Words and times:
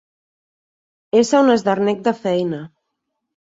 Ésser 1.21 1.43
un 1.43 1.53
esdernec 1.59 2.03
de 2.11 2.17
feina. 2.25 2.67